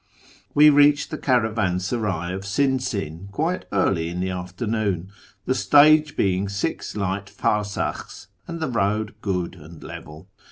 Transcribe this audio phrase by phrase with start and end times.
[0.55, 5.09] We reached the caravansaray of Sinsin quite early in the afternoon,
[5.45, 10.27] the stage being six light farsakhs, and the road good and level.